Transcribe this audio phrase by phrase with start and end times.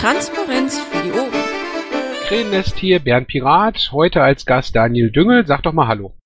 [0.00, 1.30] Transparenz für die Ohren.
[2.26, 5.46] Krähennest hier, Bernd Pirat, heute als Gast Daniel Düngel.
[5.46, 6.16] Sag doch mal Hallo.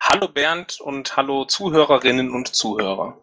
[0.00, 3.18] Hallo Bernd und hallo Zuhörerinnen und Zuhörer.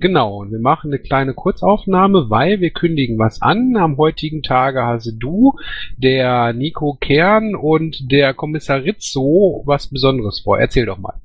[0.00, 3.78] Genau, und wir machen eine kleine Kurzaufnahme, weil wir kündigen was an.
[3.78, 5.54] Am heutigen Tage hast du,
[5.96, 10.58] der Nico Kern und der Kommissar Rizzo was Besonderes vor.
[10.58, 11.22] Erzähl doch mal.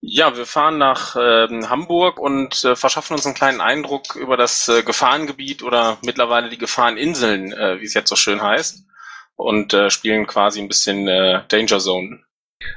[0.00, 4.68] Ja, wir fahren nach äh, Hamburg und äh, verschaffen uns einen kleinen Eindruck über das
[4.68, 8.86] äh, Gefahrengebiet oder mittlerweile die Gefahreninseln, äh, wie es jetzt so schön heißt,
[9.34, 12.22] und äh, spielen quasi ein bisschen äh, Danger Zone.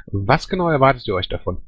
[0.08, 1.64] Was genau erwartet ihr euch davon?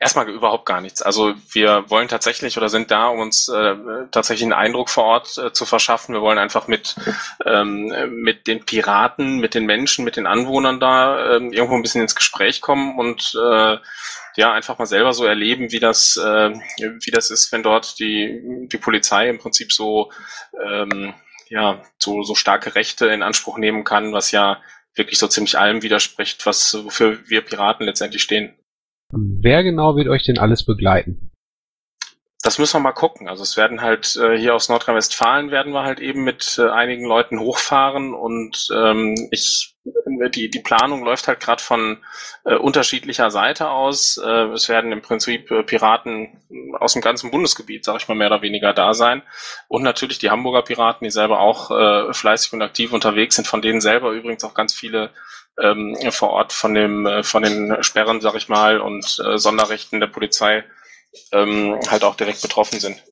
[0.00, 1.02] Erstmal überhaupt gar nichts.
[1.02, 3.74] Also wir wollen tatsächlich oder sind da, um uns äh,
[4.10, 6.14] tatsächlich einen Eindruck vor Ort äh, zu verschaffen.
[6.14, 6.96] Wir wollen einfach mit,
[7.44, 12.02] ähm, mit den Piraten, mit den Menschen, mit den Anwohnern da ähm, irgendwo ein bisschen
[12.02, 13.78] ins Gespräch kommen und äh,
[14.36, 18.68] ja, einfach mal selber so erleben, wie das, äh, wie das ist, wenn dort die,
[18.70, 20.12] die Polizei im Prinzip so,
[20.64, 21.14] ähm,
[21.48, 24.60] ja, so, so starke Rechte in Anspruch nehmen kann, was ja
[24.94, 28.57] wirklich so ziemlich allem widerspricht, was wofür wir Piraten letztendlich stehen.
[29.10, 31.30] Wer genau wird euch denn alles begleiten?
[32.42, 33.28] Das müssen wir mal gucken.
[33.28, 37.04] Also es werden halt äh, hier aus Nordrhein-Westfalen werden wir halt eben mit äh, einigen
[37.04, 39.74] Leuten hochfahren und ähm, ich
[40.32, 41.98] die die Planung läuft halt gerade von
[42.44, 44.18] äh, unterschiedlicher Seite aus.
[44.18, 46.40] Äh, es werden im Prinzip äh, Piraten
[46.78, 49.22] aus dem ganzen Bundesgebiet, sage ich mal mehr oder weniger da sein
[49.66, 53.48] und natürlich die Hamburger Piraten, die selber auch äh, fleißig und aktiv unterwegs sind.
[53.48, 55.10] Von denen selber übrigens auch ganz viele
[55.62, 60.00] ähm, vor Ort von dem äh, von den Sperren, sag ich mal, und äh, Sonderrechten
[60.00, 60.64] der Polizei
[61.32, 63.02] ähm, halt auch direkt betroffen sind.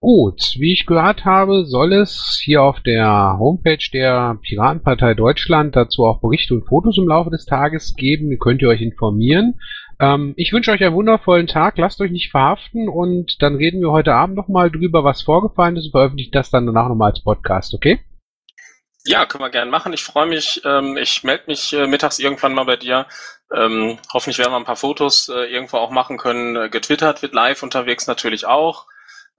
[0.00, 6.04] Gut, wie ich gehört habe, soll es hier auf der Homepage der Piratenpartei Deutschland dazu
[6.04, 8.38] auch Berichte und Fotos im Laufe des Tages geben.
[8.38, 9.58] Könnt ihr euch informieren.
[9.98, 13.90] Ähm, ich wünsche euch einen wundervollen Tag, lasst euch nicht verhaften und dann reden wir
[13.90, 17.74] heute Abend nochmal drüber, was vorgefallen ist und veröffentlichen das dann danach nochmal als Podcast,
[17.74, 17.98] okay?
[19.04, 19.92] Ja, können wir gerne machen.
[19.92, 20.62] Ich freue mich.
[20.64, 23.06] Ähm, ich melde mich äh, mittags irgendwann mal bei dir.
[23.54, 26.56] Ähm, hoffentlich werden wir ein paar Fotos äh, irgendwo auch machen können.
[26.56, 28.86] Äh, getwittert wird live unterwegs natürlich auch.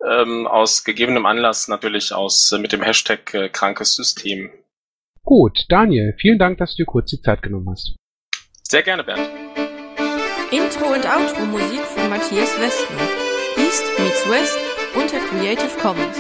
[0.08, 4.52] Ähm, aus gegebenem Anlass natürlich aus mit dem Hashtag äh, krankes System.
[5.24, 7.96] Gut, Daniel, vielen Dank, dass du dir kurz die Zeit genommen hast.
[8.64, 9.30] Sehr gerne, Bernd.
[10.52, 13.08] Intro und Outro Musik von Matthias Westner.
[13.58, 14.58] East meets West
[14.96, 16.18] unter Creative Commons.